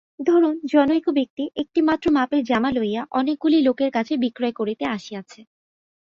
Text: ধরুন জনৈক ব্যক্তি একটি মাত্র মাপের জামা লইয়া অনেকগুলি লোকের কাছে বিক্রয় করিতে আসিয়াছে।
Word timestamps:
ধরুন 0.21 0.53
জনৈক 0.71 1.05
ব্যক্তি 1.17 1.43
একটি 1.61 1.79
মাত্র 1.87 2.05
মাপের 2.11 2.41
জামা 2.43 2.69
লইয়া 2.73 3.01
অনেকগুলি 3.11 3.57
লোকের 3.67 3.89
কাছে 3.93 4.13
বিক্রয় 4.23 4.53
করিতে 4.59 4.85
আসিয়াছে। 4.95 5.39